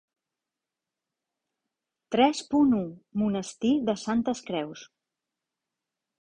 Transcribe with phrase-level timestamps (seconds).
[2.15, 2.81] Tres punt u
[3.23, 4.87] Monestir de Santes Creus.